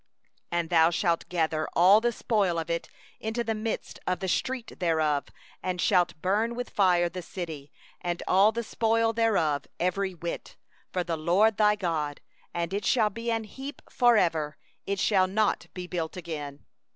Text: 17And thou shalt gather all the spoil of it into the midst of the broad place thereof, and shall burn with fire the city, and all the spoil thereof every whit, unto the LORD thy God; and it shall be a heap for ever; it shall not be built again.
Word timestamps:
17And 0.51 0.69
thou 0.71 0.89
shalt 0.89 1.29
gather 1.29 1.67
all 1.73 2.01
the 2.01 2.11
spoil 2.11 2.57
of 2.57 2.71
it 2.71 2.89
into 3.19 3.43
the 3.43 3.53
midst 3.53 3.99
of 4.07 4.19
the 4.19 4.25
broad 4.25 4.65
place 4.67 4.79
thereof, 4.79 5.27
and 5.61 5.79
shall 5.79 6.07
burn 6.23 6.55
with 6.55 6.71
fire 6.71 7.07
the 7.07 7.21
city, 7.21 7.71
and 8.03 8.23
all 8.27 8.51
the 8.51 8.63
spoil 8.63 9.13
thereof 9.13 9.65
every 9.79 10.15
whit, 10.15 10.55
unto 10.91 11.03
the 11.05 11.17
LORD 11.17 11.57
thy 11.57 11.75
God; 11.75 12.19
and 12.51 12.73
it 12.73 12.83
shall 12.83 13.11
be 13.11 13.29
a 13.29 13.41
heap 13.43 13.79
for 13.91 14.17
ever; 14.17 14.57
it 14.87 14.97
shall 14.97 15.27
not 15.27 15.67
be 15.75 15.85
built 15.85 16.17
again. 16.17 16.65